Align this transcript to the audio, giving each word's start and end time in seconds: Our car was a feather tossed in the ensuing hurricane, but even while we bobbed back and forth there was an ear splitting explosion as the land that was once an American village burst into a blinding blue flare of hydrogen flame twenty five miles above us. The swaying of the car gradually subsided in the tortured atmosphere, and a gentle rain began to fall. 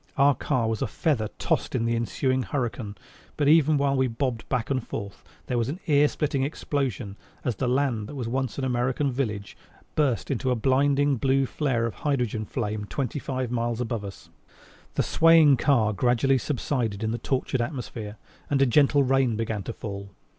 Our 0.17 0.33
car 0.33 0.67
was 0.67 0.81
a 0.81 0.87
feather 0.87 1.27
tossed 1.37 1.75
in 1.75 1.85
the 1.85 1.95
ensuing 1.95 2.41
hurricane, 2.41 2.95
but 3.37 3.47
even 3.47 3.77
while 3.77 3.95
we 3.95 4.07
bobbed 4.07 4.49
back 4.49 4.71
and 4.71 4.83
forth 4.83 5.23
there 5.45 5.59
was 5.59 5.69
an 5.69 5.79
ear 5.85 6.07
splitting 6.07 6.41
explosion 6.41 7.17
as 7.45 7.57
the 7.57 7.67
land 7.67 8.07
that 8.07 8.15
was 8.15 8.27
once 8.27 8.57
an 8.57 8.63
American 8.63 9.11
village 9.11 9.55
burst 9.93 10.31
into 10.31 10.49
a 10.49 10.55
blinding 10.55 11.17
blue 11.17 11.45
flare 11.45 11.85
of 11.85 11.93
hydrogen 12.01 12.45
flame 12.45 12.85
twenty 12.85 13.19
five 13.19 13.51
miles 13.51 13.79
above 13.79 14.03
us. 14.03 14.31
The 14.95 15.03
swaying 15.03 15.51
of 15.51 15.57
the 15.59 15.63
car 15.65 15.93
gradually 15.93 16.39
subsided 16.39 17.03
in 17.03 17.11
the 17.11 17.19
tortured 17.19 17.61
atmosphere, 17.61 18.17
and 18.49 18.59
a 18.59 18.65
gentle 18.65 19.03
rain 19.03 19.35
began 19.35 19.61
to 19.61 19.73
fall. 19.73 20.09